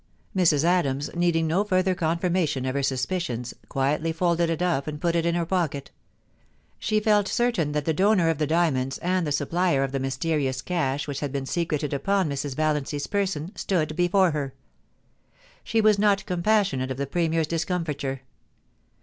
396 0.33 0.63
POLICY 0.63 0.63
AND 0.63 0.63
PASSION. 0.63 0.63
Mrs. 0.63 0.79
Adams, 1.15 1.25
needing 1.25 1.47
no 1.47 1.63
further 1.63 1.93
confirmation 1.93 2.65
of 2.65 2.73
her 2.73 2.81
sus 2.81 3.05
picions, 3.05 3.53
quietly 3.69 4.11
folded 4.11 4.49
it 4.49 4.63
up 4.63 4.87
and 4.87 4.99
put 4.99 5.15
it 5.15 5.27
in 5.27 5.35
her 5.35 5.45
pocket 5.45 5.91
She 6.79 6.99
felt 6.99 7.27
certain 7.27 7.73
that 7.73 7.85
the 7.85 7.93
donor 7.93 8.27
of 8.29 8.39
the 8.39 8.47
diamonds, 8.47 8.97
and 8.97 9.27
the 9.27 9.29
supi^ 9.29 9.83
of 9.85 9.91
the 9.91 9.99
mysterious 9.99 10.63
cash 10.63 11.07
which 11.07 11.19
had 11.19 11.31
been 11.31 11.45
secreted 11.45 11.93
upon 11.93 12.29
Mis 12.29 12.41
Valiancy's 12.45 13.05
person, 13.05 13.55
stood 13.55 13.95
before 13.95 14.31
her. 14.31 14.55
She 15.63 15.81
was 15.81 15.99
not 15.99 16.25
com 16.25 16.41
passionate 16.41 16.89
of 16.89 16.97
the 16.97 17.05
Premier's 17.05 17.45
discomfiture. 17.45 18.21